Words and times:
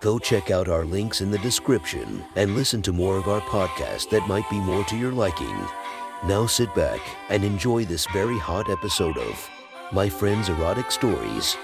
Go 0.00 0.18
check 0.18 0.50
out 0.50 0.68
our 0.70 0.86
links 0.86 1.20
in 1.20 1.30
the 1.30 1.36
description 1.38 2.24
and 2.34 2.54
listen 2.54 2.80
to 2.82 2.92
more 2.92 3.18
of 3.18 3.28
our 3.28 3.42
podcast 3.42 4.08
that 4.08 4.26
might 4.26 4.48
be 4.48 4.58
more 4.58 4.82
to 4.84 4.96
your 4.96 5.12
liking. 5.12 5.54
Now 6.24 6.46
sit 6.46 6.74
back 6.74 7.00
and 7.28 7.44
enjoy 7.44 7.84
this 7.84 8.06
very 8.06 8.38
hot 8.38 8.70
episode 8.70 9.18
of 9.18 9.50
My 9.92 10.08
Friend's 10.08 10.48
Erotic 10.48 10.90
Stories. 10.90 11.54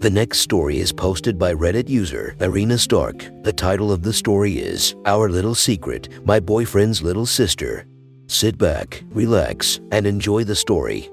The 0.00 0.10
next 0.10 0.40
story 0.40 0.78
is 0.78 0.92
posted 0.92 1.38
by 1.38 1.54
Reddit 1.54 1.88
user 1.88 2.34
Arena 2.40 2.76
Stark. 2.76 3.24
The 3.42 3.52
title 3.52 3.92
of 3.92 4.02
the 4.02 4.12
story 4.12 4.58
is 4.58 4.96
Our 5.04 5.28
Little 5.28 5.54
Secret 5.54 6.08
My 6.24 6.40
Boyfriend's 6.40 7.02
Little 7.02 7.26
Sister. 7.26 7.86
Sit 8.28 8.58
back, 8.58 9.04
relax, 9.10 9.80
and 9.92 10.06
enjoy 10.06 10.42
the 10.44 10.56
story. 10.56 11.08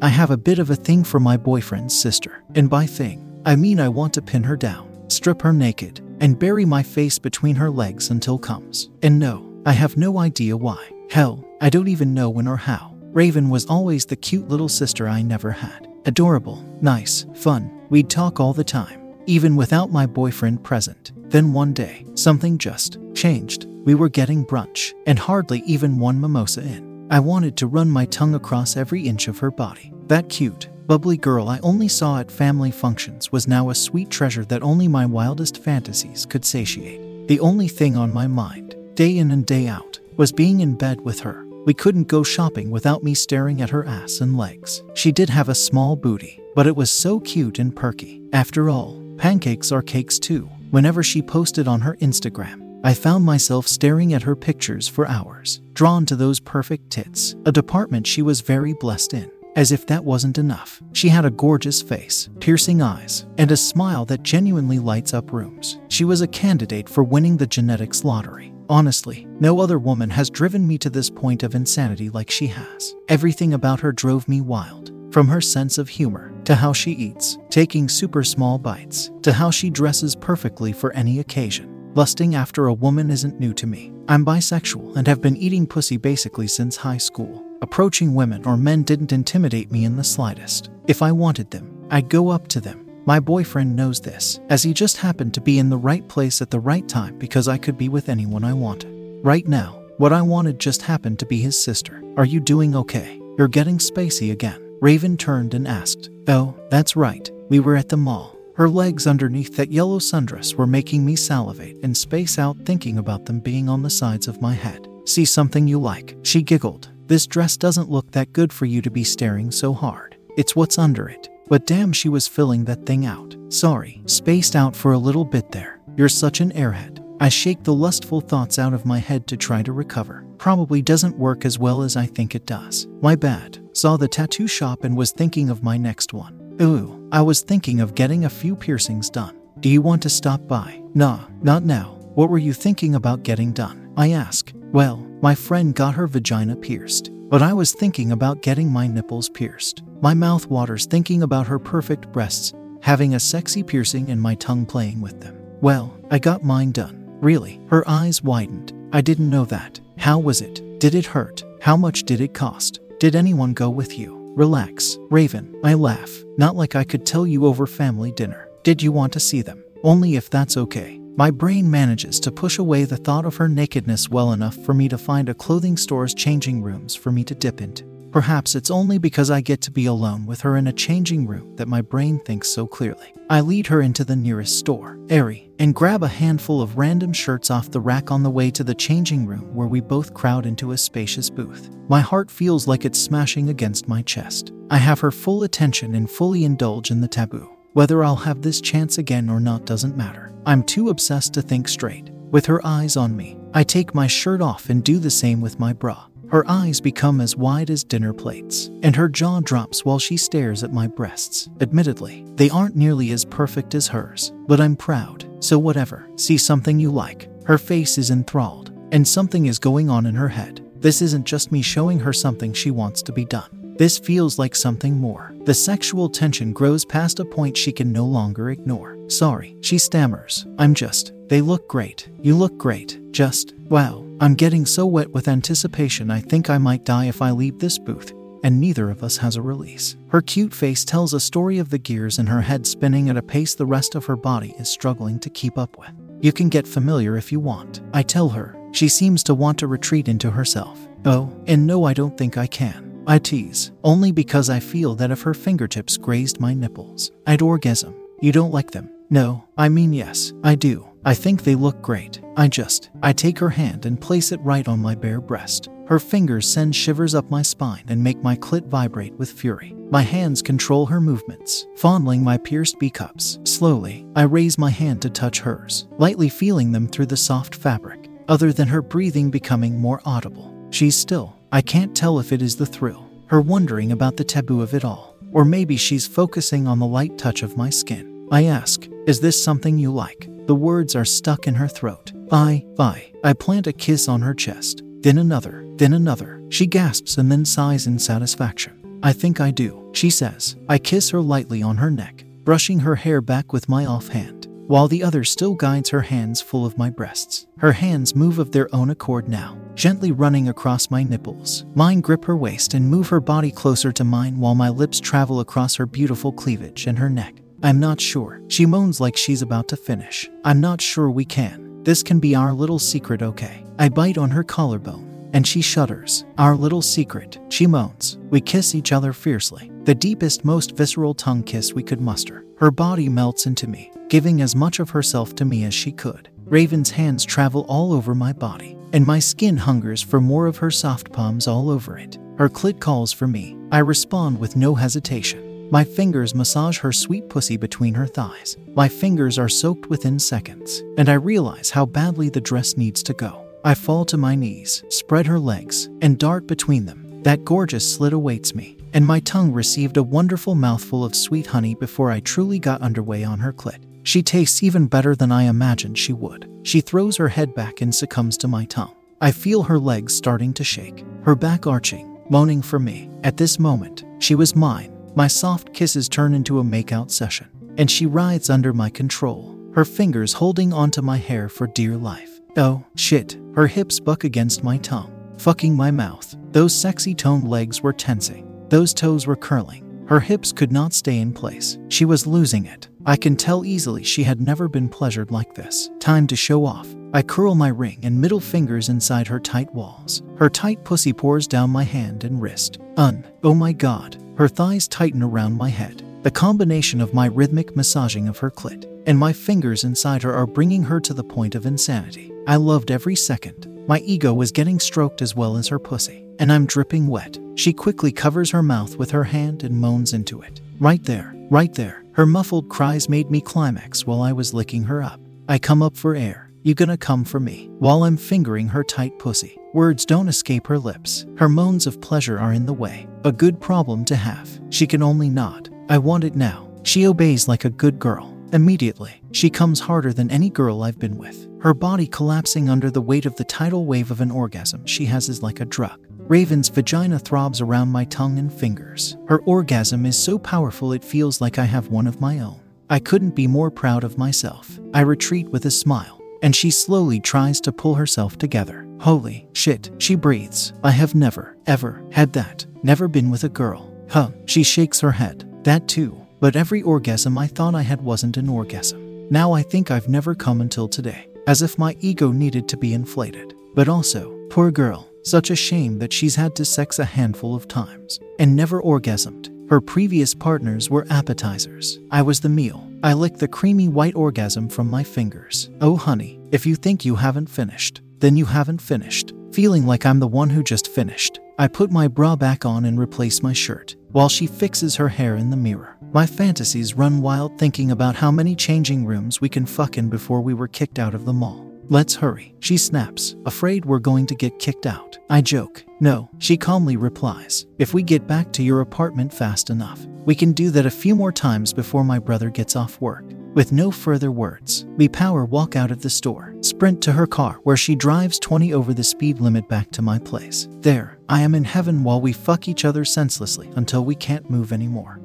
I 0.00 0.08
have 0.08 0.30
a 0.30 0.36
bit 0.36 0.58
of 0.58 0.70
a 0.70 0.76
thing 0.76 1.04
for 1.04 1.18
my 1.18 1.36
boyfriend's 1.36 1.98
sister, 1.98 2.42
and 2.54 2.70
by 2.70 2.86
thing, 2.86 3.40
I 3.44 3.56
mean 3.56 3.80
I 3.80 3.88
want 3.88 4.14
to 4.14 4.22
pin 4.22 4.44
her 4.44 4.56
down, 4.56 5.08
strip 5.08 5.42
her 5.42 5.52
naked, 5.52 6.00
and 6.20 6.38
bury 6.38 6.64
my 6.64 6.82
face 6.82 7.18
between 7.18 7.56
her 7.56 7.70
legs 7.70 8.10
until 8.10 8.38
comes. 8.38 8.88
And 9.02 9.18
no, 9.18 9.60
I 9.66 9.72
have 9.72 9.96
no 9.96 10.18
idea 10.18 10.56
why. 10.56 10.88
Hell, 11.10 11.44
I 11.60 11.68
don't 11.68 11.88
even 11.88 12.14
know 12.14 12.30
when 12.30 12.46
or 12.46 12.56
how. 12.56 12.96
Raven 13.12 13.50
was 13.50 13.66
always 13.66 14.06
the 14.06 14.16
cute 14.16 14.48
little 14.48 14.68
sister 14.68 15.08
I 15.08 15.22
never 15.22 15.50
had. 15.50 15.88
Adorable, 16.04 16.64
nice, 16.80 17.26
fun. 17.34 17.70
We'd 17.90 18.08
talk 18.08 18.38
all 18.40 18.52
the 18.52 18.64
time, 18.64 19.00
even 19.26 19.56
without 19.56 19.90
my 19.90 20.06
boyfriend 20.06 20.64
present. 20.64 21.12
Then 21.16 21.52
one 21.52 21.72
day, 21.72 22.06
something 22.14 22.58
just 22.58 22.98
changed. 23.14 23.66
We 23.84 23.96
were 23.96 24.08
getting 24.08 24.46
brunch, 24.46 24.94
and 25.06 25.18
hardly 25.18 25.60
even 25.66 25.98
one 25.98 26.20
mimosa 26.20 26.62
in. 26.62 27.08
I 27.10 27.18
wanted 27.18 27.56
to 27.56 27.66
run 27.66 27.90
my 27.90 28.04
tongue 28.06 28.36
across 28.36 28.76
every 28.76 29.02
inch 29.02 29.26
of 29.26 29.40
her 29.40 29.50
body. 29.50 29.92
That 30.06 30.28
cute, 30.28 30.68
bubbly 30.86 31.16
girl 31.16 31.48
I 31.48 31.58
only 31.64 31.88
saw 31.88 32.20
at 32.20 32.30
family 32.30 32.70
functions 32.70 33.32
was 33.32 33.48
now 33.48 33.70
a 33.70 33.74
sweet 33.74 34.08
treasure 34.08 34.44
that 34.44 34.62
only 34.62 34.86
my 34.86 35.04
wildest 35.04 35.58
fantasies 35.64 36.24
could 36.26 36.44
satiate. 36.44 37.26
The 37.26 37.40
only 37.40 37.66
thing 37.66 37.96
on 37.96 38.14
my 38.14 38.28
mind, 38.28 38.76
day 38.94 39.18
in 39.18 39.32
and 39.32 39.44
day 39.44 39.66
out, 39.66 39.98
was 40.16 40.30
being 40.30 40.60
in 40.60 40.76
bed 40.76 41.00
with 41.00 41.18
her. 41.20 41.44
We 41.64 41.74
couldn't 41.74 42.08
go 42.08 42.22
shopping 42.22 42.70
without 42.70 43.02
me 43.02 43.14
staring 43.14 43.62
at 43.62 43.70
her 43.70 43.84
ass 43.84 44.20
and 44.20 44.38
legs. 44.38 44.82
She 44.94 45.10
did 45.10 45.28
have 45.28 45.48
a 45.48 45.56
small 45.56 45.96
booty, 45.96 46.40
but 46.54 46.68
it 46.68 46.76
was 46.76 46.90
so 46.90 47.18
cute 47.18 47.58
and 47.58 47.74
perky. 47.74 48.22
After 48.32 48.70
all, 48.70 49.02
pancakes 49.18 49.72
are 49.72 49.82
cakes 49.82 50.20
too. 50.20 50.48
Whenever 50.70 51.02
she 51.02 51.20
posted 51.20 51.66
on 51.66 51.80
her 51.80 51.96
Instagram, 51.96 52.71
I 52.84 52.94
found 52.94 53.24
myself 53.24 53.68
staring 53.68 54.12
at 54.12 54.22
her 54.22 54.34
pictures 54.34 54.88
for 54.88 55.06
hours, 55.06 55.62
drawn 55.72 56.04
to 56.06 56.16
those 56.16 56.40
perfect 56.40 56.90
tits, 56.90 57.36
a 57.46 57.52
department 57.52 58.08
she 58.08 58.22
was 58.22 58.40
very 58.40 58.72
blessed 58.72 59.14
in. 59.14 59.30
As 59.54 59.70
if 59.70 59.86
that 59.86 60.04
wasn't 60.04 60.38
enough, 60.38 60.82
she 60.92 61.08
had 61.08 61.24
a 61.24 61.30
gorgeous 61.30 61.80
face, 61.80 62.28
piercing 62.40 62.82
eyes, 62.82 63.26
and 63.38 63.52
a 63.52 63.56
smile 63.56 64.04
that 64.06 64.24
genuinely 64.24 64.80
lights 64.80 65.14
up 65.14 65.32
rooms. 65.32 65.78
She 65.88 66.04
was 66.04 66.22
a 66.22 66.26
candidate 66.26 66.88
for 66.88 67.04
winning 67.04 67.36
the 67.36 67.46
genetics 67.46 68.02
lottery. 68.02 68.52
Honestly, 68.68 69.28
no 69.38 69.60
other 69.60 69.78
woman 69.78 70.10
has 70.10 70.28
driven 70.28 70.66
me 70.66 70.76
to 70.78 70.90
this 70.90 71.10
point 71.10 71.44
of 71.44 71.54
insanity 71.54 72.10
like 72.10 72.30
she 72.30 72.48
has. 72.48 72.96
Everything 73.08 73.54
about 73.54 73.78
her 73.80 73.92
drove 73.92 74.26
me 74.26 74.40
wild. 74.40 74.90
From 75.12 75.28
her 75.28 75.42
sense 75.42 75.78
of 75.78 75.88
humor, 75.88 76.32
to 76.46 76.56
how 76.56 76.72
she 76.72 76.92
eats, 76.92 77.38
taking 77.50 77.88
super 77.88 78.24
small 78.24 78.58
bites, 78.58 79.10
to 79.22 79.32
how 79.32 79.50
she 79.50 79.70
dresses 79.70 80.16
perfectly 80.16 80.72
for 80.72 80.92
any 80.94 81.20
occasion. 81.20 81.71
Lusting 81.94 82.34
after 82.34 82.68
a 82.68 82.72
woman 82.72 83.10
isn't 83.10 83.38
new 83.38 83.52
to 83.52 83.66
me. 83.66 83.92
I'm 84.08 84.24
bisexual 84.24 84.96
and 84.96 85.06
have 85.06 85.20
been 85.20 85.36
eating 85.36 85.66
pussy 85.66 85.98
basically 85.98 86.46
since 86.46 86.74
high 86.74 86.96
school. 86.96 87.44
Approaching 87.60 88.14
women 88.14 88.46
or 88.46 88.56
men 88.56 88.82
didn't 88.82 89.12
intimidate 89.12 89.70
me 89.70 89.84
in 89.84 89.96
the 89.96 90.02
slightest. 90.02 90.70
If 90.86 91.02
I 91.02 91.12
wanted 91.12 91.50
them, 91.50 91.86
I'd 91.90 92.08
go 92.08 92.30
up 92.30 92.48
to 92.48 92.62
them, 92.62 92.88
my 93.04 93.20
boyfriend 93.20 93.76
knows 93.76 94.00
this, 94.00 94.40
as 94.48 94.62
he 94.62 94.72
just 94.72 94.96
happened 94.96 95.34
to 95.34 95.42
be 95.42 95.58
in 95.58 95.68
the 95.68 95.76
right 95.76 96.06
place 96.08 96.40
at 96.40 96.50
the 96.50 96.60
right 96.60 96.88
time 96.88 97.18
because 97.18 97.46
I 97.46 97.58
could 97.58 97.76
be 97.76 97.90
with 97.90 98.08
anyone 98.08 98.42
I 98.42 98.54
wanted. 98.54 98.90
Right 99.22 99.46
now, 99.46 99.82
what 99.98 100.14
I 100.14 100.22
wanted 100.22 100.58
just 100.58 100.80
happened 100.80 101.18
to 101.18 101.26
be 101.26 101.42
his 101.42 101.62
sister. 101.62 102.02
Are 102.16 102.24
you 102.24 102.40
doing 102.40 102.74
okay? 102.74 103.20
You're 103.36 103.48
getting 103.48 103.76
spacey 103.76 104.32
again. 104.32 104.60
Raven 104.80 105.18
turned 105.18 105.52
and 105.52 105.68
asked. 105.68 106.10
Oh, 106.26 106.56
that's 106.70 106.96
right. 106.96 107.30
We 107.50 107.60
were 107.60 107.76
at 107.76 107.90
the 107.90 107.96
mall. 107.98 108.36
Her 108.54 108.68
legs 108.68 109.06
underneath 109.06 109.56
that 109.56 109.72
yellow 109.72 109.98
sundress 109.98 110.54
were 110.54 110.66
making 110.66 111.04
me 111.06 111.16
salivate 111.16 111.78
and 111.82 111.96
space 111.96 112.38
out 112.38 112.58
thinking 112.64 112.98
about 112.98 113.24
them 113.24 113.40
being 113.40 113.68
on 113.68 113.82
the 113.82 113.90
sides 113.90 114.28
of 114.28 114.42
my 114.42 114.52
head. 114.52 114.86
See 115.06 115.24
something 115.24 115.66
you 115.66 115.80
like? 115.80 116.16
She 116.22 116.42
giggled. 116.42 116.90
This 117.06 117.26
dress 117.26 117.56
doesn't 117.56 117.90
look 117.90 118.10
that 118.12 118.32
good 118.32 118.52
for 118.52 118.66
you 118.66 118.82
to 118.82 118.90
be 118.90 119.04
staring 119.04 119.50
so 119.50 119.72
hard. 119.72 120.16
It's 120.36 120.54
what's 120.54 120.78
under 120.78 121.08
it. 121.08 121.30
But 121.48 121.66
damn, 121.66 121.92
she 121.92 122.08
was 122.08 122.28
filling 122.28 122.64
that 122.66 122.86
thing 122.86 123.06
out. 123.06 123.36
Sorry, 123.48 124.02
spaced 124.06 124.54
out 124.54 124.76
for 124.76 124.92
a 124.92 124.98
little 124.98 125.24
bit 125.24 125.50
there. 125.50 125.80
You're 125.96 126.08
such 126.08 126.40
an 126.40 126.52
airhead. 126.52 127.02
I 127.20 127.28
shake 127.28 127.62
the 127.62 127.74
lustful 127.74 128.20
thoughts 128.20 128.58
out 128.58 128.74
of 128.74 128.86
my 128.86 128.98
head 128.98 129.26
to 129.28 129.36
try 129.36 129.62
to 129.62 129.72
recover. 129.72 130.26
Probably 130.38 130.82
doesn't 130.82 131.18
work 131.18 131.44
as 131.44 131.58
well 131.58 131.82
as 131.82 131.96
I 131.96 132.06
think 132.06 132.34
it 132.34 132.46
does. 132.46 132.86
My 133.00 133.14
bad. 133.14 133.60
Saw 133.72 133.96
the 133.96 134.08
tattoo 134.08 134.46
shop 134.46 134.84
and 134.84 134.96
was 134.96 135.12
thinking 135.12 135.48
of 135.48 135.62
my 135.62 135.76
next 135.76 136.12
one. 136.12 136.41
Ooh, 136.60 137.08
I 137.12 137.22
was 137.22 137.40
thinking 137.40 137.80
of 137.80 137.94
getting 137.94 138.24
a 138.24 138.30
few 138.30 138.54
piercings 138.54 139.08
done. 139.08 139.36
Do 139.60 139.68
you 139.68 139.80
want 139.80 140.02
to 140.02 140.10
stop 140.10 140.46
by? 140.46 140.82
Nah, 140.94 141.20
not 141.40 141.64
now. 141.64 141.98
What 142.14 142.28
were 142.28 142.38
you 142.38 142.52
thinking 142.52 142.94
about 142.94 143.22
getting 143.22 143.52
done? 143.52 143.92
I 143.96 144.10
ask. 144.10 144.52
Well, 144.72 144.96
my 145.22 145.34
friend 145.34 145.74
got 145.74 145.94
her 145.94 146.06
vagina 146.06 146.56
pierced, 146.56 147.10
but 147.30 147.42
I 147.42 147.52
was 147.52 147.72
thinking 147.72 148.12
about 148.12 148.42
getting 148.42 148.70
my 148.70 148.86
nipples 148.86 149.28
pierced. 149.28 149.82
My 150.00 150.14
mouth 150.14 150.46
waters 150.46 150.84
thinking 150.84 151.22
about 151.22 151.46
her 151.46 151.58
perfect 151.58 152.12
breasts, 152.12 152.52
having 152.82 153.14
a 153.14 153.20
sexy 153.20 153.62
piercing 153.62 154.10
and 154.10 154.20
my 154.20 154.34
tongue 154.34 154.66
playing 154.66 155.00
with 155.00 155.20
them. 155.20 155.38
Well, 155.60 155.96
I 156.10 156.18
got 156.18 156.42
mine 156.42 156.72
done. 156.72 157.06
Really, 157.20 157.60
her 157.70 157.88
eyes 157.88 158.22
widened. 158.22 158.72
I 158.92 159.00
didn't 159.00 159.30
know 159.30 159.44
that. 159.46 159.80
How 159.96 160.18
was 160.18 160.40
it? 160.40 160.80
Did 160.80 160.94
it 160.94 161.06
hurt? 161.06 161.44
How 161.60 161.76
much 161.76 162.02
did 162.02 162.20
it 162.20 162.34
cost? 162.34 162.80
Did 162.98 163.14
anyone 163.14 163.54
go 163.54 163.70
with 163.70 163.98
you? 163.98 164.21
Relax, 164.34 164.96
Raven. 165.10 165.54
I 165.62 165.74
laugh. 165.74 166.24
Not 166.38 166.56
like 166.56 166.74
I 166.74 166.84
could 166.84 167.04
tell 167.04 167.26
you 167.26 167.44
over 167.44 167.66
family 167.66 168.12
dinner. 168.12 168.48
Did 168.62 168.82
you 168.82 168.90
want 168.90 169.12
to 169.12 169.20
see 169.20 169.42
them? 169.42 169.62
Only 169.82 170.16
if 170.16 170.30
that's 170.30 170.56
okay. 170.56 170.98
My 171.16 171.30
brain 171.30 171.70
manages 171.70 172.18
to 172.20 172.32
push 172.32 172.58
away 172.58 172.84
the 172.84 172.96
thought 172.96 173.26
of 173.26 173.36
her 173.36 173.46
nakedness 173.46 174.08
well 174.08 174.32
enough 174.32 174.56
for 174.64 174.72
me 174.72 174.88
to 174.88 174.96
find 174.96 175.28
a 175.28 175.34
clothing 175.34 175.76
store's 175.76 176.14
changing 176.14 176.62
rooms 176.62 176.94
for 176.94 177.12
me 177.12 177.24
to 177.24 177.34
dip 177.34 177.60
into. 177.60 177.91
Perhaps 178.12 178.54
it's 178.54 178.70
only 178.70 178.98
because 178.98 179.30
I 179.30 179.40
get 179.40 179.62
to 179.62 179.70
be 179.70 179.86
alone 179.86 180.26
with 180.26 180.42
her 180.42 180.58
in 180.58 180.66
a 180.66 180.72
changing 180.72 181.26
room 181.26 181.56
that 181.56 181.66
my 181.66 181.80
brain 181.80 182.18
thinks 182.20 182.50
so 182.50 182.66
clearly. 182.66 183.14
I 183.30 183.40
lead 183.40 183.66
her 183.68 183.80
into 183.80 184.04
the 184.04 184.14
nearest 184.14 184.58
store, 184.58 184.98
Aerie, 185.08 185.50
and 185.58 185.74
grab 185.74 186.02
a 186.02 186.08
handful 186.08 186.60
of 186.60 186.76
random 186.76 187.14
shirts 187.14 187.50
off 187.50 187.70
the 187.70 187.80
rack 187.80 188.10
on 188.10 188.22
the 188.22 188.28
way 188.30 188.50
to 188.50 188.62
the 188.62 188.74
changing 188.74 189.24
room 189.24 189.54
where 189.54 189.66
we 189.66 189.80
both 189.80 190.12
crowd 190.12 190.44
into 190.44 190.72
a 190.72 190.76
spacious 190.76 191.30
booth. 191.30 191.70
My 191.88 192.02
heart 192.02 192.30
feels 192.30 192.68
like 192.68 192.84
it's 192.84 193.00
smashing 193.00 193.48
against 193.48 193.88
my 193.88 194.02
chest. 194.02 194.52
I 194.70 194.76
have 194.76 195.00
her 195.00 195.10
full 195.10 195.44
attention 195.44 195.94
and 195.94 196.10
fully 196.10 196.44
indulge 196.44 196.90
in 196.90 197.00
the 197.00 197.08
taboo. 197.08 197.48
Whether 197.72 198.04
I'll 198.04 198.16
have 198.16 198.42
this 198.42 198.60
chance 198.60 198.98
again 198.98 199.30
or 199.30 199.40
not 199.40 199.64
doesn't 199.64 199.96
matter. 199.96 200.34
I'm 200.44 200.62
too 200.64 200.90
obsessed 200.90 201.32
to 201.32 201.40
think 201.40 201.66
straight. 201.66 202.10
With 202.30 202.44
her 202.44 202.60
eyes 202.66 202.98
on 202.98 203.16
me, 203.16 203.38
I 203.54 203.64
take 203.64 203.94
my 203.94 204.06
shirt 204.06 204.42
off 204.42 204.68
and 204.68 204.84
do 204.84 204.98
the 204.98 205.10
same 205.10 205.40
with 205.40 205.58
my 205.58 205.72
bra. 205.72 206.08
Her 206.32 206.50
eyes 206.50 206.80
become 206.80 207.20
as 207.20 207.36
wide 207.36 207.68
as 207.68 207.84
dinner 207.84 208.14
plates, 208.14 208.70
and 208.82 208.96
her 208.96 209.06
jaw 209.06 209.40
drops 209.40 209.84
while 209.84 209.98
she 209.98 210.16
stares 210.16 210.64
at 210.64 210.72
my 210.72 210.86
breasts. 210.86 211.50
Admittedly, 211.60 212.24
they 212.36 212.48
aren't 212.48 212.74
nearly 212.74 213.10
as 213.10 213.26
perfect 213.26 213.74
as 213.74 213.86
hers, 213.86 214.32
but 214.46 214.58
I'm 214.58 214.74
proud, 214.74 215.28
so 215.44 215.58
whatever. 215.58 216.08
See 216.16 216.38
something 216.38 216.80
you 216.80 216.90
like. 216.90 217.28
Her 217.44 217.58
face 217.58 217.98
is 217.98 218.10
enthralled, 218.10 218.72
and 218.92 219.06
something 219.06 219.44
is 219.44 219.58
going 219.58 219.90
on 219.90 220.06
in 220.06 220.14
her 220.14 220.30
head. 220.30 220.66
This 220.76 221.02
isn't 221.02 221.26
just 221.26 221.52
me 221.52 221.60
showing 221.60 222.00
her 222.00 222.14
something 222.14 222.54
she 222.54 222.70
wants 222.70 223.02
to 223.02 223.12
be 223.12 223.26
done. 223.26 223.74
This 223.76 223.98
feels 223.98 224.38
like 224.38 224.54
something 224.54 224.96
more. 224.96 225.34
The 225.44 225.52
sexual 225.52 226.08
tension 226.08 226.54
grows 226.54 226.86
past 226.86 227.20
a 227.20 227.26
point 227.26 227.58
she 227.58 227.72
can 227.72 227.92
no 227.92 228.06
longer 228.06 228.48
ignore. 228.48 228.96
Sorry, 229.08 229.54
she 229.60 229.76
stammers. 229.76 230.46
I'm 230.56 230.72
just, 230.72 231.12
they 231.28 231.42
look 231.42 231.68
great. 231.68 232.08
You 232.22 232.36
look 232.36 232.56
great. 232.56 232.98
Just, 233.12 233.54
wow. 233.68 234.06
I'm 234.22 234.36
getting 234.36 234.66
so 234.66 234.86
wet 234.86 235.10
with 235.10 235.26
anticipation 235.26 236.08
I 236.08 236.20
think 236.20 236.48
I 236.48 236.56
might 236.56 236.84
die 236.84 237.06
if 237.06 237.20
I 237.20 237.32
leave 237.32 237.58
this 237.58 237.76
booth, 237.76 238.12
and 238.44 238.60
neither 238.60 238.88
of 238.88 239.02
us 239.02 239.16
has 239.16 239.34
a 239.34 239.42
release. 239.42 239.96
Her 240.10 240.22
cute 240.22 240.54
face 240.54 240.84
tells 240.84 241.12
a 241.12 241.18
story 241.18 241.58
of 241.58 241.70
the 241.70 241.78
gears 241.78 242.20
in 242.20 242.28
her 242.28 242.40
head 242.40 242.64
spinning 242.64 243.10
at 243.10 243.16
a 243.16 243.22
pace 243.22 243.56
the 243.56 243.66
rest 243.66 243.96
of 243.96 244.04
her 244.04 244.14
body 244.14 244.54
is 244.60 244.70
struggling 244.70 245.18
to 245.18 245.28
keep 245.28 245.58
up 245.58 245.76
with. 245.76 245.90
You 246.20 246.32
can 246.32 246.48
get 246.48 246.68
familiar 246.68 247.16
if 247.16 247.32
you 247.32 247.40
want. 247.40 247.80
I 247.92 248.04
tell 248.04 248.28
her. 248.28 248.56
She 248.70 248.86
seems 248.86 249.24
to 249.24 249.34
want 249.34 249.58
to 249.58 249.66
retreat 249.66 250.06
into 250.06 250.30
herself. 250.30 250.78
Oh, 251.04 251.36
and 251.48 251.66
no, 251.66 251.82
I 251.82 251.92
don't 251.92 252.16
think 252.16 252.38
I 252.38 252.46
can. 252.46 253.02
I 253.08 253.18
tease, 253.18 253.72
only 253.82 254.12
because 254.12 254.48
I 254.48 254.60
feel 254.60 254.94
that 254.94 255.10
if 255.10 255.22
her 255.22 255.34
fingertips 255.34 255.96
grazed 255.96 256.38
my 256.38 256.54
nipples, 256.54 257.10
I'd 257.26 257.42
orgasm. 257.42 257.96
You 258.20 258.30
don't 258.30 258.54
like 258.54 258.70
them? 258.70 258.88
No, 259.10 259.48
I 259.58 259.68
mean, 259.68 259.92
yes, 259.92 260.32
I 260.44 260.54
do. 260.54 260.91
I 261.04 261.14
think 261.14 261.42
they 261.42 261.56
look 261.56 261.82
great. 261.82 262.20
I 262.36 262.46
just, 262.46 262.90
I 263.02 263.12
take 263.12 263.38
her 263.40 263.50
hand 263.50 263.86
and 263.86 264.00
place 264.00 264.30
it 264.30 264.40
right 264.40 264.66
on 264.68 264.78
my 264.80 264.94
bare 264.94 265.20
breast. 265.20 265.68
Her 265.88 265.98
fingers 265.98 266.48
send 266.48 266.76
shivers 266.76 267.14
up 267.14 267.28
my 267.28 267.42
spine 267.42 267.84
and 267.88 268.02
make 268.02 268.22
my 268.22 268.36
clit 268.36 268.66
vibrate 268.68 269.14
with 269.14 269.32
fury. 269.32 269.74
My 269.90 270.02
hands 270.02 270.42
control 270.42 270.86
her 270.86 271.00
movements, 271.00 271.66
fondling 271.76 272.22
my 272.22 272.38
pierced 272.38 272.78
B 272.78 272.88
cups. 272.88 273.40
Slowly, 273.44 274.06
I 274.14 274.22
raise 274.22 274.58
my 274.58 274.70
hand 274.70 275.02
to 275.02 275.10
touch 275.10 275.40
hers, 275.40 275.88
lightly 275.98 276.28
feeling 276.28 276.70
them 276.70 276.86
through 276.86 277.06
the 277.06 277.16
soft 277.16 277.56
fabric. 277.56 278.08
Other 278.28 278.52
than 278.52 278.68
her 278.68 278.80
breathing 278.80 279.30
becoming 279.30 279.78
more 279.78 280.00
audible, 280.04 280.54
she's 280.70 280.96
still, 280.96 281.36
I 281.50 281.62
can't 281.62 281.96
tell 281.96 282.20
if 282.20 282.32
it 282.32 282.40
is 282.40 282.56
the 282.56 282.64
thrill, 282.64 283.10
her 283.26 283.40
wondering 283.40 283.90
about 283.90 284.16
the 284.16 284.24
taboo 284.24 284.62
of 284.62 284.72
it 284.72 284.84
all, 284.84 285.16
or 285.32 285.44
maybe 285.44 285.76
she's 285.76 286.06
focusing 286.06 286.68
on 286.68 286.78
the 286.78 286.86
light 286.86 287.18
touch 287.18 287.42
of 287.42 287.56
my 287.56 287.70
skin. 287.70 288.28
I 288.30 288.44
ask, 288.44 288.88
Is 289.06 289.20
this 289.20 289.42
something 289.42 289.78
you 289.78 289.92
like? 289.92 290.28
The 290.52 290.56
words 290.56 290.94
are 290.94 291.06
stuck 291.06 291.46
in 291.46 291.54
her 291.54 291.66
throat. 291.66 292.12
I, 292.30 292.66
I, 292.78 293.10
I 293.24 293.32
plant 293.32 293.68
a 293.68 293.72
kiss 293.72 294.06
on 294.06 294.20
her 294.20 294.34
chest, 294.34 294.82
then 295.00 295.16
another, 295.16 295.64
then 295.76 295.94
another. 295.94 296.42
She 296.50 296.66
gasps 296.66 297.16
and 297.16 297.32
then 297.32 297.46
sighs 297.46 297.86
in 297.86 297.98
satisfaction. 297.98 299.00
I 299.02 299.14
think 299.14 299.40
I 299.40 299.50
do, 299.50 299.88
she 299.94 300.10
says. 300.10 300.56
I 300.68 300.76
kiss 300.76 301.08
her 301.08 301.22
lightly 301.22 301.62
on 301.62 301.78
her 301.78 301.90
neck, 301.90 302.26
brushing 302.44 302.80
her 302.80 302.96
hair 302.96 303.22
back 303.22 303.54
with 303.54 303.70
my 303.70 303.86
offhand 303.86 304.42
while 304.66 304.88
the 304.88 305.02
other 305.02 305.24
still 305.24 305.54
guides 305.54 305.90
her 305.90 306.02
hands 306.02 306.40
full 306.40 306.64
of 306.64 306.78
my 306.78 306.88
breasts. 306.88 307.46
Her 307.58 307.72
hands 307.72 308.14
move 308.14 308.38
of 308.38 308.52
their 308.52 308.74
own 308.74 308.90
accord 308.90 309.28
now, 309.28 309.58
gently 309.74 310.12
running 310.12 310.48
across 310.48 310.90
my 310.90 311.02
nipples. 311.02 311.66
Mine 311.74 312.00
grip 312.00 312.24
her 312.24 312.36
waist 312.36 312.72
and 312.72 312.88
move 312.88 313.08
her 313.08 313.20
body 313.20 313.50
closer 313.50 313.92
to 313.92 314.04
mine 314.04 314.38
while 314.38 314.54
my 314.54 314.68
lips 314.68 315.00
travel 315.00 315.40
across 315.40 315.74
her 315.76 315.84
beautiful 315.86 316.32
cleavage 316.32 316.86
and 316.86 316.98
her 316.98 317.10
neck. 317.10 317.41
I'm 317.62 317.78
not 317.78 318.00
sure. 318.00 318.42
She 318.48 318.66
moans 318.66 319.00
like 319.00 319.16
she's 319.16 319.42
about 319.42 319.68
to 319.68 319.76
finish. 319.76 320.28
I'm 320.44 320.60
not 320.60 320.80
sure 320.80 321.10
we 321.10 321.24
can. 321.24 321.82
This 321.84 322.02
can 322.02 322.20
be 322.20 322.34
our 322.34 322.52
little 322.52 322.78
secret, 322.78 323.22
okay? 323.22 323.64
I 323.78 323.88
bite 323.88 324.18
on 324.18 324.30
her 324.30 324.44
collarbone 324.44 325.12
and 325.32 325.46
she 325.46 325.60
shudders. 325.60 326.24
Our 326.38 326.54
little 326.54 326.82
secret, 326.82 327.38
she 327.48 327.66
moans. 327.66 328.18
We 328.30 328.40
kiss 328.40 328.74
each 328.74 328.92
other 328.92 329.12
fiercely, 329.12 329.70
the 329.84 329.94
deepest, 329.94 330.44
most 330.44 330.76
visceral 330.76 331.14
tongue 331.14 331.42
kiss 331.42 331.72
we 331.72 331.82
could 331.82 332.00
muster. 332.00 332.44
Her 332.58 332.70
body 332.70 333.08
melts 333.08 333.46
into 333.46 333.66
me, 333.66 333.90
giving 334.08 334.42
as 334.42 334.54
much 334.54 334.78
of 334.78 334.90
herself 334.90 335.34
to 335.36 335.44
me 335.44 335.64
as 335.64 335.74
she 335.74 335.90
could. 335.92 336.28
Raven's 336.44 336.90
hands 336.90 337.24
travel 337.24 337.64
all 337.68 337.92
over 337.92 338.14
my 338.14 338.32
body, 338.32 338.76
and 338.92 339.06
my 339.06 339.18
skin 339.18 339.56
hungers 339.56 340.02
for 340.02 340.20
more 340.20 340.46
of 340.46 340.58
her 340.58 340.70
soft 340.70 341.10
palms 341.12 341.48
all 341.48 341.70
over 341.70 341.98
it. 341.98 342.18
Her 342.36 342.48
clit 342.48 342.78
calls 342.78 343.12
for 343.12 343.26
me. 343.26 343.56
I 343.70 343.78
respond 343.78 344.38
with 344.38 344.54
no 344.54 344.74
hesitation. 344.74 345.51
My 345.72 345.84
fingers 345.84 346.34
massage 346.34 346.76
her 346.80 346.92
sweet 346.92 347.30
pussy 347.30 347.56
between 347.56 347.94
her 347.94 348.06
thighs. 348.06 348.58
My 348.74 348.88
fingers 348.90 349.38
are 349.38 349.48
soaked 349.48 349.88
within 349.88 350.18
seconds, 350.18 350.82
and 350.98 351.08
I 351.08 351.14
realize 351.14 351.70
how 351.70 351.86
badly 351.86 352.28
the 352.28 352.42
dress 352.42 352.76
needs 352.76 353.02
to 353.04 353.14
go. 353.14 353.46
I 353.64 353.72
fall 353.72 354.04
to 354.04 354.18
my 354.18 354.34
knees, 354.34 354.84
spread 354.90 355.24
her 355.24 355.38
legs, 355.38 355.88
and 356.02 356.18
dart 356.18 356.46
between 356.46 356.84
them. 356.84 357.22
That 357.22 357.46
gorgeous 357.46 357.90
slit 357.90 358.12
awaits 358.12 358.54
me, 358.54 358.76
and 358.92 359.06
my 359.06 359.20
tongue 359.20 359.50
received 359.50 359.96
a 359.96 360.02
wonderful 360.02 360.54
mouthful 360.54 361.06
of 361.06 361.14
sweet 361.14 361.46
honey 361.46 361.74
before 361.74 362.10
I 362.10 362.20
truly 362.20 362.58
got 362.58 362.82
underway 362.82 363.24
on 363.24 363.38
her 363.38 363.54
clit. 363.54 363.82
She 364.02 364.22
tastes 364.22 364.62
even 364.62 364.88
better 364.88 365.16
than 365.16 365.32
I 365.32 365.44
imagined 365.44 365.96
she 365.96 366.12
would. 366.12 366.50
She 366.64 366.82
throws 366.82 367.16
her 367.16 367.28
head 367.28 367.54
back 367.54 367.80
and 367.80 367.94
succumbs 367.94 368.36
to 368.38 368.46
my 368.46 368.66
tongue. 368.66 368.94
I 369.22 369.32
feel 369.32 369.62
her 369.62 369.78
legs 369.78 370.14
starting 370.14 370.52
to 370.52 370.64
shake, 370.64 371.02
her 371.22 371.34
back 371.34 371.66
arching, 371.66 372.18
moaning 372.28 372.60
for 372.60 372.78
me. 372.78 373.08
At 373.24 373.38
this 373.38 373.58
moment, 373.58 374.04
she 374.18 374.34
was 374.34 374.54
mine. 374.54 374.91
My 375.14 375.26
soft 375.26 375.74
kisses 375.74 376.08
turn 376.08 376.32
into 376.32 376.58
a 376.58 376.64
makeout 376.64 377.10
session, 377.10 377.48
and 377.76 377.90
she 377.90 378.06
writhes 378.06 378.48
under 378.48 378.72
my 378.72 378.88
control, 378.88 379.58
her 379.74 379.84
fingers 379.84 380.32
holding 380.32 380.72
onto 380.72 381.02
my 381.02 381.18
hair 381.18 381.50
for 381.50 381.66
dear 381.66 381.96
life. 381.96 382.40
Oh, 382.56 382.84
shit. 382.96 383.38
Her 383.54 383.66
hips 383.66 384.00
buck 384.00 384.24
against 384.24 384.64
my 384.64 384.78
tongue, 384.78 385.12
fucking 385.36 385.76
my 385.76 385.90
mouth. 385.90 386.34
Those 386.52 386.74
sexy 386.74 387.14
toned 387.14 387.46
legs 387.46 387.82
were 387.82 387.92
tensing, 387.92 388.48
those 388.68 388.94
toes 388.94 389.26
were 389.26 389.36
curling. 389.36 389.88
Her 390.06 390.20
hips 390.20 390.52
could 390.52 390.72
not 390.72 390.94
stay 390.94 391.18
in 391.18 391.32
place. 391.32 391.78
She 391.88 392.04
was 392.04 392.26
losing 392.26 392.66
it. 392.66 392.88
I 393.04 393.16
can 393.16 393.36
tell 393.36 393.64
easily 393.64 394.04
she 394.04 394.22
had 394.22 394.40
never 394.40 394.68
been 394.68 394.88
pleasured 394.88 395.30
like 395.30 395.54
this. 395.54 395.90
Time 396.00 396.26
to 396.28 396.36
show 396.36 396.64
off. 396.64 396.88
I 397.14 397.22
curl 397.22 397.54
my 397.54 397.68
ring 397.68 398.00
and 398.02 398.20
middle 398.20 398.40
fingers 398.40 398.88
inside 398.88 399.26
her 399.28 399.40
tight 399.40 399.72
walls. 399.74 400.22
Her 400.36 400.48
tight 400.48 400.84
pussy 400.84 401.12
pours 401.12 401.46
down 401.46 401.70
my 401.70 401.84
hand 401.84 402.24
and 402.24 402.40
wrist. 402.40 402.78
Un. 402.96 403.24
Oh 403.42 403.54
my 403.54 403.72
god. 403.72 404.21
Her 404.36 404.48
thighs 404.48 404.88
tighten 404.88 405.22
around 405.22 405.56
my 405.56 405.68
head. 405.68 406.02
The 406.22 406.30
combination 406.30 407.00
of 407.00 407.14
my 407.14 407.26
rhythmic 407.26 407.74
massaging 407.76 408.28
of 408.28 408.38
her 408.38 408.50
clit 408.50 408.88
and 409.06 409.18
my 409.18 409.32
fingers 409.32 409.84
inside 409.84 410.22
her 410.22 410.32
are 410.32 410.46
bringing 410.46 410.82
her 410.84 411.00
to 411.00 411.14
the 411.14 411.24
point 411.24 411.54
of 411.54 411.66
insanity. 411.66 412.32
I 412.46 412.56
loved 412.56 412.90
every 412.90 413.16
second. 413.16 413.68
My 413.86 413.98
ego 414.00 414.32
was 414.32 414.52
getting 414.52 414.78
stroked 414.78 415.22
as 415.22 415.34
well 415.34 415.56
as 415.56 415.68
her 415.68 415.78
pussy, 415.78 416.24
and 416.38 416.52
I'm 416.52 416.66
dripping 416.66 417.06
wet. 417.08 417.38
She 417.56 417.72
quickly 417.72 418.12
covers 418.12 418.50
her 418.50 418.62
mouth 418.62 418.96
with 418.96 419.10
her 419.10 419.24
hand 419.24 419.64
and 419.64 419.80
moans 419.80 420.12
into 420.12 420.40
it. 420.42 420.60
Right 420.78 421.02
there, 421.04 421.34
right 421.50 421.72
there. 421.74 422.04
Her 422.12 422.26
muffled 422.26 422.68
cries 422.68 423.08
made 423.08 423.30
me 423.30 423.40
climax 423.40 424.06
while 424.06 424.22
I 424.22 424.32
was 424.32 424.54
licking 424.54 424.84
her 424.84 425.02
up. 425.02 425.20
I 425.48 425.58
come 425.58 425.82
up 425.82 425.96
for 425.96 426.14
air. 426.14 426.50
You 426.62 426.74
gonna 426.74 426.96
come 426.96 427.24
for 427.24 427.40
me? 427.40 427.68
While 427.78 428.04
I'm 428.04 428.16
fingering 428.16 428.68
her 428.68 428.84
tight 428.84 429.18
pussy. 429.18 429.58
Words 429.74 430.06
don't 430.06 430.28
escape 430.28 430.66
her 430.68 430.78
lips. 430.78 431.26
Her 431.38 431.48
moans 431.48 431.86
of 431.86 432.00
pleasure 432.00 432.38
are 432.38 432.52
in 432.52 432.66
the 432.66 432.72
way. 432.72 433.08
A 433.24 433.30
good 433.30 433.60
problem 433.60 434.04
to 434.06 434.16
have. 434.16 434.60
She 434.70 434.84
can 434.84 435.00
only 435.00 435.30
nod. 435.30 435.72
I 435.88 435.96
want 435.98 436.24
it 436.24 436.34
now. 436.34 436.68
She 436.82 437.06
obeys 437.06 437.46
like 437.46 437.64
a 437.64 437.70
good 437.70 438.00
girl. 438.00 438.36
Immediately, 438.52 439.22
she 439.30 439.48
comes 439.48 439.78
harder 439.78 440.12
than 440.12 440.28
any 440.28 440.50
girl 440.50 440.82
I've 440.82 440.98
been 440.98 441.16
with. 441.16 441.46
Her 441.60 441.72
body 441.72 442.08
collapsing 442.08 442.68
under 442.68 442.90
the 442.90 443.00
weight 443.00 443.24
of 443.24 443.36
the 443.36 443.44
tidal 443.44 443.86
wave 443.86 444.10
of 444.10 444.20
an 444.20 444.32
orgasm 444.32 444.84
she 444.86 445.04
has 445.04 445.28
is 445.28 445.40
like 445.40 445.60
a 445.60 445.64
drug. 445.64 446.04
Raven's 446.18 446.68
vagina 446.68 447.20
throbs 447.20 447.60
around 447.60 447.90
my 447.90 448.06
tongue 448.06 448.40
and 448.40 448.52
fingers. 448.52 449.16
Her 449.28 449.40
orgasm 449.42 450.04
is 450.04 450.18
so 450.18 450.36
powerful 450.36 450.92
it 450.92 451.04
feels 451.04 451.40
like 451.40 451.60
I 451.60 451.64
have 451.64 451.88
one 451.88 452.08
of 452.08 452.20
my 452.20 452.40
own. 452.40 452.60
I 452.90 452.98
couldn't 452.98 453.36
be 453.36 453.46
more 453.46 453.70
proud 453.70 454.02
of 454.02 454.18
myself. 454.18 454.80
I 454.92 455.02
retreat 455.02 455.48
with 455.48 455.64
a 455.64 455.70
smile, 455.70 456.20
and 456.42 456.56
she 456.56 456.72
slowly 456.72 457.20
tries 457.20 457.60
to 457.60 457.72
pull 457.72 457.94
herself 457.94 458.36
together. 458.36 458.81
Holy 459.02 459.48
shit, 459.52 459.90
she 459.98 460.14
breathes. 460.14 460.72
I 460.84 460.92
have 460.92 461.16
never, 461.16 461.56
ever 461.66 462.04
had 462.12 462.32
that. 462.34 462.64
Never 462.84 463.08
been 463.08 463.30
with 463.30 463.42
a 463.42 463.48
girl. 463.48 463.92
Huh, 464.08 464.30
she 464.46 464.62
shakes 464.62 465.00
her 465.00 465.10
head. 465.10 465.44
That 465.64 465.88
too. 465.88 466.24
But 466.38 466.54
every 466.54 466.82
orgasm 466.82 467.36
I 467.36 467.48
thought 467.48 467.74
I 467.74 467.82
had 467.82 468.00
wasn't 468.00 468.36
an 468.36 468.48
orgasm. 468.48 469.26
Now 469.28 469.50
I 469.50 469.62
think 469.62 469.90
I've 469.90 470.08
never 470.08 470.36
come 470.36 470.60
until 470.60 470.86
today, 470.86 471.28
as 471.48 471.62
if 471.62 471.78
my 471.78 471.96
ego 471.98 472.30
needed 472.30 472.68
to 472.68 472.76
be 472.76 472.94
inflated. 472.94 473.54
But 473.74 473.88
also, 473.88 474.38
poor 474.50 474.70
girl, 474.70 475.08
such 475.24 475.50
a 475.50 475.56
shame 475.56 475.98
that 475.98 476.12
she's 476.12 476.36
had 476.36 476.54
to 476.54 476.64
sex 476.64 477.00
a 477.00 477.04
handful 477.04 477.56
of 477.56 477.66
times 477.66 478.20
and 478.38 478.54
never 478.54 478.80
orgasmed. 478.80 479.48
Her 479.68 479.80
previous 479.80 480.32
partners 480.32 480.90
were 480.90 481.08
appetizers. 481.10 481.98
I 482.12 482.22
was 482.22 482.38
the 482.38 482.48
meal. 482.48 482.88
I 483.02 483.14
licked 483.14 483.40
the 483.40 483.48
creamy 483.48 483.88
white 483.88 484.14
orgasm 484.14 484.68
from 484.68 484.88
my 484.88 485.02
fingers. 485.02 485.70
Oh, 485.80 485.96
honey, 485.96 486.38
if 486.52 486.64
you 486.66 486.76
think 486.76 487.04
you 487.04 487.16
haven't 487.16 487.50
finished, 487.50 488.00
then 488.22 488.36
you 488.36 488.44
haven't 488.44 488.80
finished. 488.80 489.34
Feeling 489.50 489.84
like 489.84 490.06
I'm 490.06 490.20
the 490.20 490.28
one 490.28 490.48
who 490.48 490.62
just 490.62 490.88
finished, 490.88 491.40
I 491.58 491.66
put 491.66 491.90
my 491.90 492.06
bra 492.08 492.36
back 492.36 492.64
on 492.64 492.84
and 492.84 492.98
replace 492.98 493.42
my 493.42 493.52
shirt 493.52 493.96
while 494.12 494.28
she 494.28 494.46
fixes 494.46 494.96
her 494.96 495.08
hair 495.08 495.34
in 495.36 495.50
the 495.50 495.56
mirror. 495.56 495.98
My 496.12 496.24
fantasies 496.24 496.94
run 496.94 497.20
wild 497.20 497.58
thinking 497.58 497.90
about 497.90 498.14
how 498.14 498.30
many 498.30 498.54
changing 498.54 499.04
rooms 499.04 499.40
we 499.40 499.48
can 499.48 499.66
fuck 499.66 499.98
in 499.98 500.08
before 500.08 500.40
we 500.40 500.54
were 500.54 500.68
kicked 500.68 501.00
out 501.00 501.14
of 501.14 501.24
the 501.24 501.32
mall. 501.32 501.68
Let's 501.88 502.14
hurry, 502.14 502.54
she 502.60 502.76
snaps, 502.76 503.34
afraid 503.44 503.84
we're 503.84 503.98
going 503.98 504.26
to 504.26 504.36
get 504.36 504.60
kicked 504.60 504.86
out. 504.86 505.18
I 505.28 505.40
joke. 505.40 505.84
No, 505.98 506.30
she 506.38 506.56
calmly 506.56 506.96
replies. 506.96 507.66
If 507.78 507.92
we 507.92 508.04
get 508.04 508.28
back 508.28 508.52
to 508.52 508.62
your 508.62 508.82
apartment 508.82 509.34
fast 509.34 509.68
enough, 509.68 510.06
we 510.24 510.36
can 510.36 510.52
do 510.52 510.70
that 510.70 510.86
a 510.86 510.90
few 510.90 511.16
more 511.16 511.32
times 511.32 511.72
before 511.72 512.04
my 512.04 512.20
brother 512.20 512.50
gets 512.50 512.76
off 512.76 513.00
work. 513.00 513.24
With 513.54 513.70
no 513.70 513.90
further 513.90 514.32
words, 514.32 514.86
we 514.96 515.10
power 515.10 515.44
walk 515.44 515.76
out 515.76 515.90
of 515.90 516.00
the 516.00 516.08
store, 516.08 516.54
sprint 516.62 517.02
to 517.02 517.12
her 517.12 517.26
car 517.26 517.60
where 517.64 517.76
she 517.76 517.94
drives 517.94 518.38
20 518.38 518.72
over 518.72 518.94
the 518.94 519.04
speed 519.04 519.40
limit 519.40 519.68
back 519.68 519.90
to 519.90 520.00
my 520.00 520.18
place. 520.18 520.68
There, 520.80 521.18
I 521.28 521.42
am 521.42 521.54
in 521.54 521.64
heaven 521.64 522.02
while 522.02 522.18
we 522.18 522.32
fuck 522.32 522.66
each 522.66 522.86
other 522.86 523.04
senselessly 523.04 523.70
until 523.76 524.06
we 524.06 524.14
can't 524.14 524.48
move 524.48 524.72
anymore. 524.72 525.20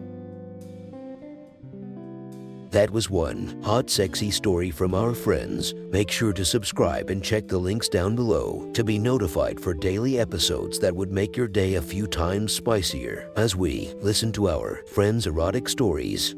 That 2.72 2.92
was 2.92 3.10
one 3.10 3.62
hot, 3.64 3.90
sexy 3.90 4.30
story 4.30 4.72
from 4.72 4.94
our 4.94 5.14
friends. 5.14 5.74
Make 5.90 6.12
sure 6.12 6.34
to 6.34 6.44
subscribe 6.44 7.10
and 7.10 7.24
check 7.24 7.48
the 7.48 7.58
links 7.58 7.88
down 7.88 8.14
below 8.14 8.70
to 8.74 8.84
be 8.84 9.00
notified 9.00 9.58
for 9.58 9.74
daily 9.74 10.20
episodes 10.20 10.80
that 10.80 10.94
would 10.94 11.14
make 11.14 11.38
your 11.38 11.48
day 11.48 11.76
a 11.76 11.82
few 11.82 12.08
times 12.08 12.52
spicier 12.52 13.32
as 13.38 13.56
we 13.56 13.94
listen 14.02 14.34
to 14.34 14.50
our 14.50 14.84
friends' 14.86 15.28
erotic 15.28 15.70
stories. 15.70 16.36